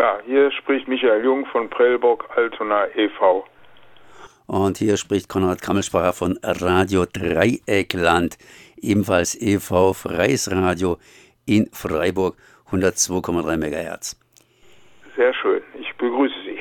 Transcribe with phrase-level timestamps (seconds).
[0.00, 3.44] Ja, hier spricht Michael Jung von Prellbock Altona e.V.
[4.46, 8.38] Und hier spricht Konrad Kammelspracher von Radio Dreieckland,
[8.80, 9.92] ebenfalls e.V.
[9.92, 10.96] Freies Radio
[11.44, 12.38] in Freiburg,
[12.70, 14.18] 102,3 MHz.
[15.16, 16.60] Sehr schön, ich begrüße Sie.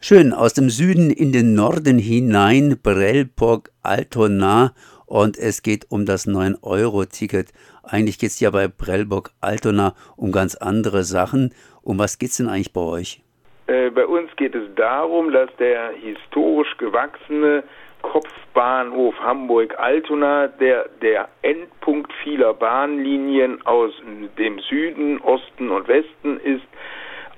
[0.00, 4.74] Schön, aus dem Süden in den Norden hinein, Prellbock Altona
[5.06, 7.52] und es geht um das 9-Euro-Ticket.
[7.82, 11.54] Eigentlich geht es ja bei Prellbock Altona um ganz andere Sachen.
[11.88, 13.22] Um was geht es denn eigentlich bei euch?
[13.66, 17.64] Äh, bei uns geht es darum, dass der historisch gewachsene
[18.02, 23.90] Kopfbahnhof Hamburg-Altona, der, der Endpunkt vieler Bahnlinien aus
[24.36, 26.66] dem Süden, Osten und Westen ist,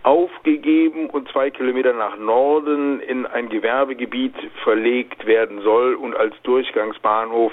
[0.02, 7.52] aufgegeben und zwei Kilometer nach Norden in ein Gewerbegebiet verlegt werden soll und als Durchgangsbahnhof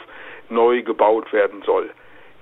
[0.50, 1.92] neu gebaut werden soll.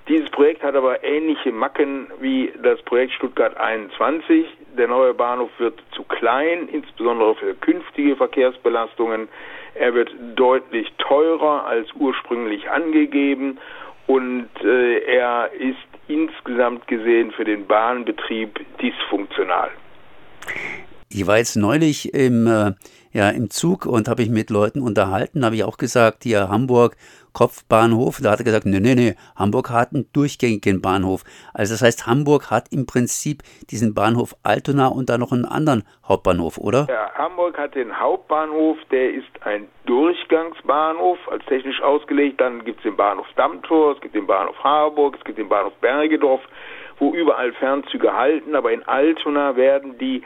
[0.08, 4.46] Dieses Projekt hat aber ähnliche Macken wie das Projekt Stuttgart 21.
[4.78, 9.28] Der neue Bahnhof wird zu klein, insbesondere für künftige Verkehrsbelastungen.
[9.74, 13.58] Er wird deutlich teurer als ursprünglich angegeben
[14.06, 19.72] und äh, er ist insgesamt gesehen für den Bahnbetrieb dysfunktional.
[21.10, 22.72] Ich war jetzt neulich im, äh,
[23.12, 26.98] ja, im Zug und habe ich mit Leuten unterhalten, habe ich auch gesagt, hier Hamburg,
[27.32, 28.20] Kopfbahnhof.
[28.24, 31.24] Da hat er gesagt, nee, nee, nee, Hamburg hat einen durchgängigen Bahnhof.
[31.54, 35.84] Also das heißt, Hamburg hat im Prinzip diesen Bahnhof Altona und dann noch einen anderen
[36.08, 36.88] Hauptbahnhof, oder?
[36.90, 42.42] Ja, Hamburg hat den Hauptbahnhof, der ist ein Durchgangsbahnhof, als technisch ausgelegt.
[42.42, 45.74] Dann gibt es den Bahnhof Dammtor, es gibt den Bahnhof Harburg, es gibt den Bahnhof
[45.82, 46.42] Bergedorf
[46.98, 50.24] wo überall Fernzüge halten, aber in Altona werden die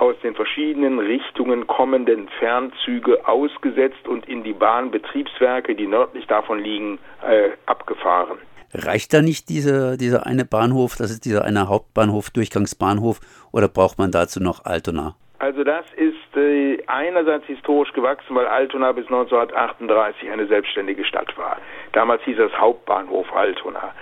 [0.00, 6.98] aus den verschiedenen Richtungen kommenden Fernzüge ausgesetzt und in die Bahnbetriebswerke, die nördlich davon liegen,
[7.22, 8.38] äh, abgefahren.
[8.72, 13.20] Reicht da nicht dieser, dieser eine Bahnhof, das ist dieser eine Hauptbahnhof, Durchgangsbahnhof,
[13.52, 15.16] oder braucht man dazu noch Altona?
[15.38, 21.56] Also das ist äh, einerseits historisch gewachsen, weil Altona bis 1938 eine selbstständige Stadt war.
[21.92, 23.92] Damals hieß es Hauptbahnhof Altona.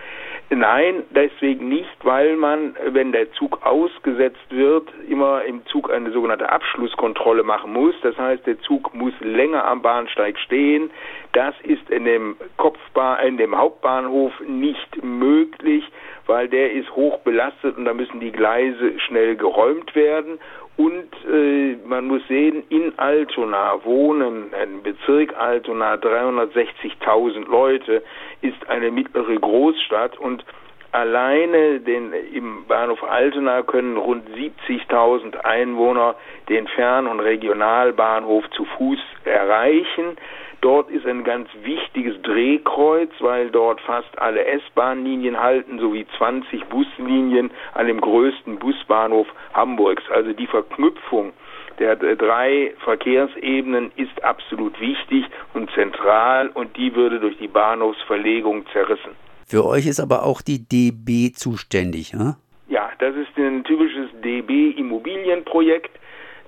[0.51, 6.49] Nein, deswegen nicht, weil man, wenn der Zug ausgesetzt wird, immer im Zug eine sogenannte
[6.49, 7.95] Abschlusskontrolle machen muss.
[8.03, 10.91] Das heißt, der Zug muss länger am Bahnsteig stehen.
[11.35, 15.85] Das ist in dem Kopfbahn, in dem Hauptbahnhof nicht möglich,
[16.29, 20.39] weil der ist hoch belastet und da müssen die Gleise schnell geräumt werden.
[20.77, 28.05] Und äh, man muss sehen, in Altona wohnen, im Bezirk Altona 360.000 Leute,
[28.43, 30.45] ist eine mittlere Großstadt und
[30.93, 36.15] alleine den, im Bahnhof Altona können rund 70.000 Einwohner
[36.49, 40.17] den Fern- und Regionalbahnhof zu Fuß erreichen.
[40.61, 47.51] Dort ist ein ganz wichtiges Drehkreuz, weil dort fast alle S-Bahnlinien halten, sowie 20 Buslinien
[47.75, 50.03] an dem größten Busbahnhof Hamburgs.
[50.11, 51.33] Also die Verknüpfung
[51.79, 55.25] der drei Verkehrsebenen ist absolut wichtig
[55.55, 59.13] und zentral und die würde durch die Bahnhofsverlegung zerrissen.
[59.47, 62.37] Für euch ist aber auch die DB zuständig, ja?
[62.69, 65.91] Ja, das ist ein typisches DB-Immobilienprojekt.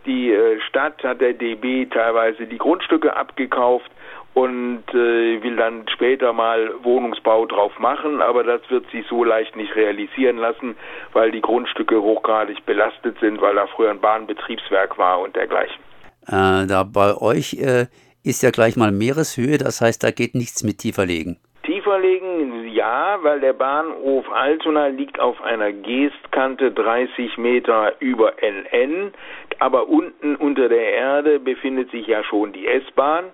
[0.04, 3.90] Die äh, Stadt hat der DB teilweise die Grundstücke abgekauft
[4.34, 9.56] und äh, will dann später mal Wohnungsbau drauf machen, aber das wird sich so leicht
[9.56, 10.76] nicht realisieren lassen,
[11.12, 15.82] weil die Grundstücke hochgradig belastet sind, weil da früher ein Bahnbetriebswerk war und dergleichen.
[16.26, 17.86] Äh, da bei euch äh,
[18.22, 21.38] ist ja gleich mal Meereshöhe, das heißt, da geht nichts mit tieferlegen.
[21.64, 29.12] Tieferlegen, ja, weil der Bahnhof Altona liegt auf einer Geestkante 30 Meter über NN,
[29.58, 33.26] aber unten unter der Erde befindet sich ja schon die S-Bahn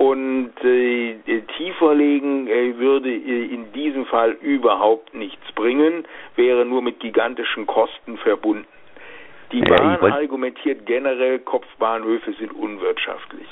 [0.00, 6.06] und äh, tiefer legen äh, würde äh, in diesem Fall überhaupt nichts bringen,
[6.36, 8.66] wäre nur mit gigantischen Kosten verbunden.
[9.52, 13.46] Die Bahn argumentiert generell, Kopfbahnhöfe sind unwirtschaftlich.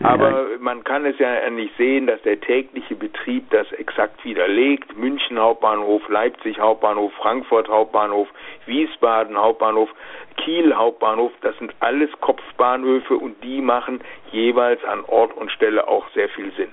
[0.00, 4.96] Aber man kann es ja nicht sehen, dass der tägliche Betrieb das exakt widerlegt.
[4.96, 8.28] München Hauptbahnhof, Leipzig Hauptbahnhof, Frankfurt Hauptbahnhof,
[8.66, 9.88] Wiesbaden Hauptbahnhof,
[10.36, 14.00] Kiel Hauptbahnhof, das sind alles Kopfbahnhöfe und die machen
[14.32, 16.70] jeweils an Ort und Stelle auch sehr viel Sinn.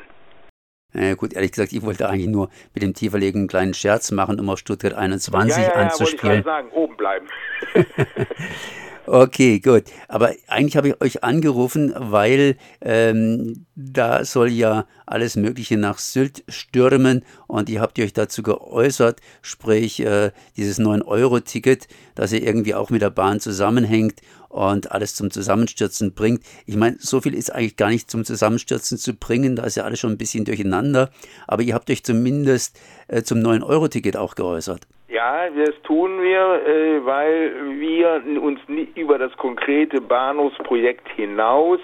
[0.94, 4.40] Naja, gut, ehrlich gesagt, ich wollte eigentlich nur mit dem Tieferlegen einen kleinen Scherz machen,
[4.40, 6.40] um auf Stuttgart 21 ja, ja, ja, anzuspielen.
[6.40, 7.28] Ich sagen, oben bleiben.
[9.08, 9.86] Okay, gut.
[10.08, 16.44] Aber eigentlich habe ich euch angerufen, weil ähm, da soll ja alles Mögliche nach Sylt
[16.48, 22.92] stürmen und ihr habt euch dazu geäußert, sprich äh, dieses 9-Euro-Ticket, dass ihr irgendwie auch
[22.92, 26.44] mit der Bahn zusammenhängt und alles zum Zusammenstürzen bringt.
[26.68, 29.84] Ich meine, so viel ist eigentlich gar nicht zum Zusammenstürzen zu bringen, da ist ja
[29.84, 31.10] alles schon ein bisschen durcheinander,
[31.48, 34.88] aber ihr habt euch zumindest äh, zum 9-Euro-Ticket auch geäußert.
[35.12, 38.62] Ja, das tun wir, äh, weil wir uns
[38.96, 41.82] über das konkrete Bahnhofsprojekt hinaus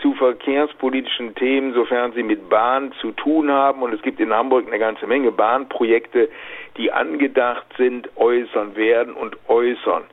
[0.00, 4.66] zu verkehrspolitischen Themen, sofern sie mit Bahn zu tun haben, und es gibt in Hamburg
[4.66, 6.30] eine ganze Menge Bahnprojekte,
[6.78, 10.04] die angedacht sind, äußern werden und äußern.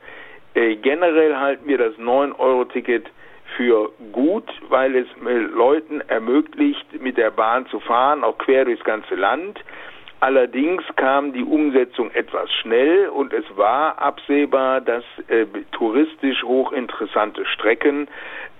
[0.52, 3.06] Äh, generell halten wir das 9-Euro-Ticket
[3.56, 5.06] für gut, weil es
[5.54, 9.58] Leuten ermöglicht, mit der Bahn zu fahren, auch quer durchs ganze Land.
[10.20, 18.06] Allerdings kam die Umsetzung etwas schnell und es war absehbar, dass äh, touristisch hochinteressante Strecken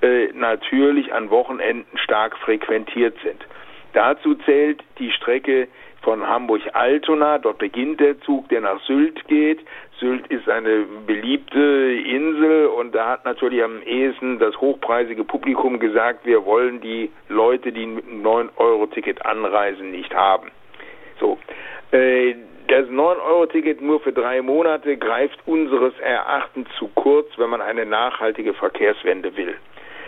[0.00, 3.44] äh, natürlich an Wochenenden stark frequentiert sind.
[3.92, 5.68] Dazu zählt die Strecke
[6.00, 7.36] von Hamburg-Altona.
[7.38, 9.60] Dort beginnt der Zug, der nach Sylt geht.
[9.98, 16.24] Sylt ist eine beliebte Insel und da hat natürlich am ehesten das hochpreisige Publikum gesagt,
[16.24, 20.50] wir wollen die Leute, die einem 9-Euro-Ticket anreisen, nicht haben.
[21.20, 21.38] So.
[21.92, 22.34] Äh,
[22.68, 28.54] das 9-Euro-Ticket nur für drei Monate greift unseres Erachtens zu kurz, wenn man eine nachhaltige
[28.54, 29.56] Verkehrswende will.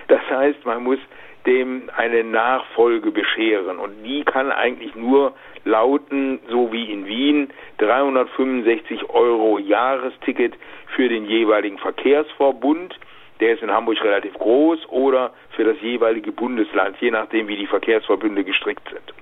[0.09, 0.99] Das heißt, man muss
[1.45, 9.11] dem eine Nachfolge bescheren und die kann eigentlich nur lauten, so wie in Wien, 365
[9.11, 10.55] Euro Jahresticket
[10.95, 12.97] für den jeweiligen Verkehrsverbund.
[13.41, 17.67] Der ist in Hamburg relativ groß oder für das jeweilige Bundesland, je nachdem, wie die
[17.67, 19.13] Verkehrsverbünde gestrickt sind.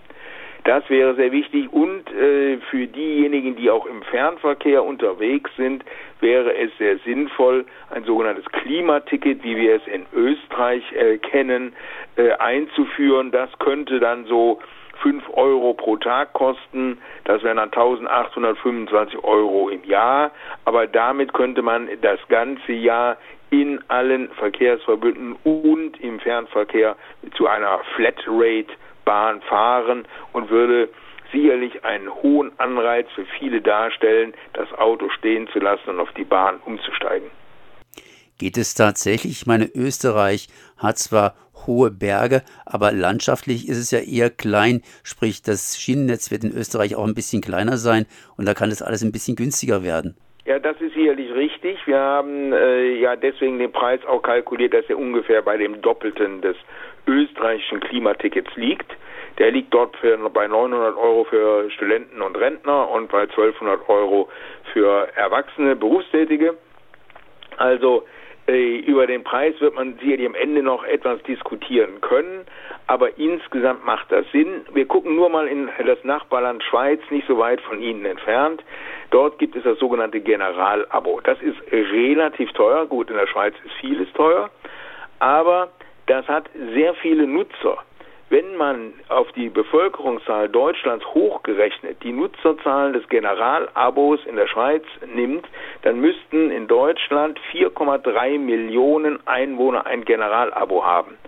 [0.64, 5.84] Das wäre sehr wichtig und äh, für diejenigen, die auch im Fernverkehr unterwegs sind,
[6.20, 11.72] wäre es sehr sinnvoll, ein sogenanntes Klimaticket, wie wir es in Österreich äh, kennen,
[12.16, 13.30] äh, einzuführen.
[13.30, 14.60] Das könnte dann so
[15.02, 16.98] 5 Euro pro Tag kosten.
[17.24, 20.30] Das wären dann 1825 Euro im Jahr.
[20.64, 23.16] Aber damit könnte man das ganze Jahr
[23.50, 26.96] in allen Verkehrsverbünden und im Fernverkehr
[27.36, 28.72] zu einer Flatrate
[29.10, 30.88] Bahn fahren und würde
[31.32, 36.22] sicherlich einen hohen Anreiz für viele darstellen, das Auto stehen zu lassen und auf die
[36.22, 37.28] Bahn umzusteigen.
[38.38, 39.32] Geht es tatsächlich?
[39.32, 40.46] Ich meine, Österreich
[40.78, 41.34] hat zwar
[41.66, 46.94] hohe Berge, aber landschaftlich ist es ja eher klein, sprich das Schienennetz wird in Österreich
[46.94, 50.16] auch ein bisschen kleiner sein und da kann das alles ein bisschen günstiger werden.
[50.50, 51.87] Ja, das ist sicherlich richtig.
[51.87, 56.41] Wir haben äh, ja deswegen den Preis auch kalkuliert, dass er ungefähr bei dem Doppelten
[56.41, 56.56] des
[57.06, 58.91] österreichischen Klimatickets liegt.
[59.38, 64.29] Der liegt dort für, bei 900 Euro für Studenten und Rentner und bei 1200 Euro
[64.73, 66.56] für erwachsene Berufstätige.
[67.56, 68.03] Also
[68.49, 72.44] äh, über den Preis wird man sicherlich am Ende noch etwas diskutieren können,
[72.88, 74.62] aber insgesamt macht das Sinn.
[74.75, 78.64] Wir gucken nur mal in das Nachbarland Schweiz, nicht so weit von Ihnen entfernt.
[79.10, 81.20] Dort gibt es das sogenannte Generalabo.
[81.22, 82.86] Das ist relativ teuer.
[82.86, 84.50] Gut, in der Schweiz ist vieles teuer,
[85.18, 85.68] aber
[86.06, 87.78] das hat sehr viele Nutzer.
[88.30, 95.44] Wenn man auf die Bevölkerungszahl Deutschlands hochgerechnet die Nutzerzahlen des Generalabos in der Schweiz nimmt,
[95.82, 101.18] dann müssten in Deutschland 4,3 Millionen Einwohner ein Generalabo haben.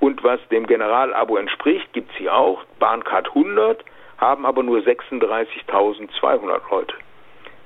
[0.00, 2.62] Und was dem Generalabo entspricht, gibt es hier auch.
[2.78, 3.82] Bahncard 100
[4.18, 6.94] haben aber nur 36.200 Leute.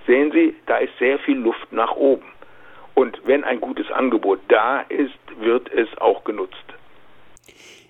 [0.06, 2.26] Sehen Sie, da ist sehr viel Luft nach oben.
[2.94, 6.64] Und wenn ein gutes Angebot da ist, wird es auch genutzt.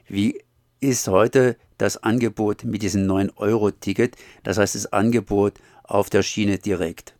[0.08, 0.40] Wie
[0.80, 7.14] ist heute das Angebot mit diesem 9-Euro-Ticket, das heißt das Angebot auf der Schiene direkt?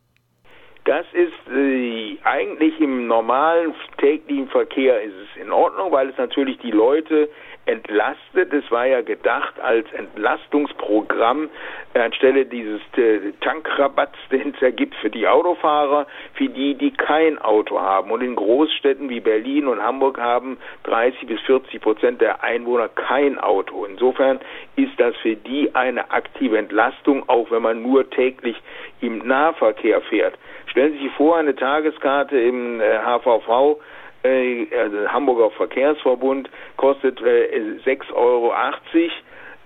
[0.84, 6.58] Das ist äh, eigentlich im normalen täglichen Verkehr ist es in Ordnung, weil es natürlich
[6.58, 7.30] die Leute
[7.66, 8.52] entlastet.
[8.52, 11.48] Es war ja gedacht als Entlastungsprogramm
[11.94, 17.38] anstelle dieses äh, Tankrabatts, den es ja gibt für die Autofahrer, für die, die kein
[17.38, 18.10] Auto haben.
[18.10, 23.38] Und in Großstädten wie Berlin und Hamburg haben 30 bis 40 Prozent der Einwohner kein
[23.38, 23.84] Auto.
[23.84, 24.40] Insofern
[24.76, 28.56] ist das für die eine aktive Entlastung, auch wenn man nur täglich
[29.00, 30.34] im Nahverkehr fährt.
[30.66, 33.78] Stellen Sie sich vor, eine Tageskarte im HVV
[34.24, 38.52] äh, also Hamburger Verkehrsverbund kostet äh, 6,80 Euro.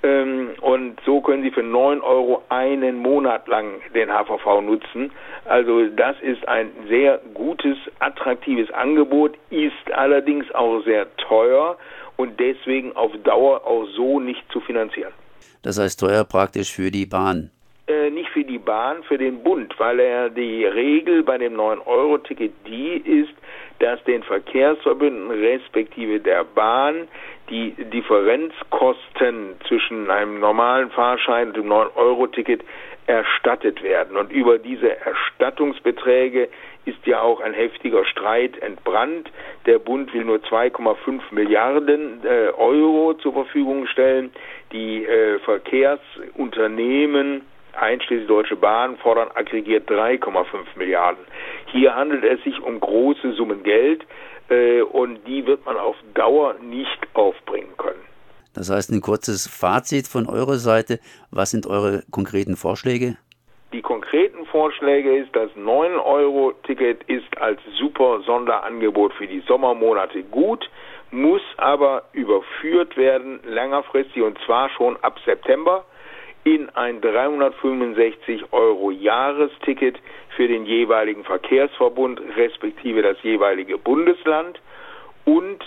[0.02, 5.10] Ähm, und so können Sie für 9 Euro einen Monat lang den HVV nutzen.
[5.44, 11.76] Also das ist ein sehr gutes, attraktives Angebot, ist allerdings auch sehr teuer
[12.16, 15.12] und deswegen auf Dauer auch so nicht zu finanzieren.
[15.62, 17.50] Das heißt teuer praktisch für die Bahn.
[17.88, 22.52] Äh, nicht für die Bahn, für den Bund, weil er die Regel bei dem 9-Euro-Ticket
[22.66, 23.32] die ist,
[23.80, 27.08] dass den Verkehrsverbünden respektive der Bahn
[27.48, 32.62] die Differenzkosten zwischen einem normalen Fahrschein und dem 9-Euro-Ticket
[33.06, 34.16] erstattet werden.
[34.16, 36.48] Und über diese Erstattungsbeträge
[36.84, 39.30] ist ja auch ein heftiger Streit entbrannt.
[39.66, 44.32] Der Bund will nur 2,5 Milliarden äh, Euro zur Verfügung stellen.
[44.72, 47.42] Die äh, Verkehrsunternehmen
[47.80, 50.44] einschließlich Deutsche Bahn, fordern aggregiert 3,5
[50.76, 51.24] Milliarden.
[51.66, 54.04] Hier handelt es sich um große Summen Geld
[54.48, 58.00] äh, und die wird man auf Dauer nicht aufbringen können.
[58.54, 60.98] Das heißt, ein kurzes Fazit von eurer Seite.
[61.30, 63.16] Was sind eure konkreten Vorschläge?
[63.72, 70.68] Die konkreten Vorschläge ist, das 9-Euro-Ticket ist als super Sonderangebot für die Sommermonate gut,
[71.10, 75.84] muss aber überführt werden längerfristig und zwar schon ab September
[76.44, 79.98] in ein 365 Euro Jahresticket
[80.36, 84.60] für den jeweiligen Verkehrsverbund respektive das jeweilige Bundesland
[85.24, 85.58] und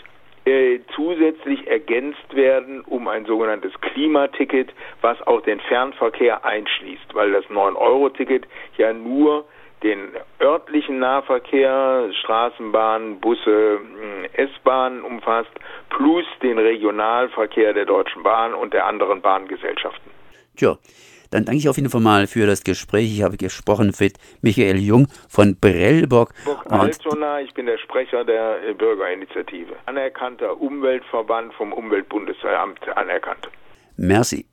[0.45, 7.45] äh, zusätzlich ergänzt werden um ein sogenanntes Klimaticket, was auch den Fernverkehr einschließt, weil das
[7.45, 8.47] 9-Euro-Ticket
[8.77, 9.45] ja nur
[9.83, 13.79] den örtlichen Nahverkehr, Straßenbahnen, Busse,
[14.33, 15.51] S-Bahnen umfasst,
[15.89, 20.11] plus den Regionalverkehr der Deutschen Bahn und der anderen Bahngesellschaften.
[20.61, 20.77] Tja,
[21.31, 23.11] dann danke ich auf jeden Fall mal für das Gespräch.
[23.11, 26.35] Ich habe gesprochen mit Michael Jung von Brellbock.
[26.69, 29.73] Altona, ich bin der Sprecher der Bürgerinitiative.
[29.87, 33.49] Anerkannter Umweltverband vom Umweltbundesamt anerkannt.
[33.97, 34.50] Merci.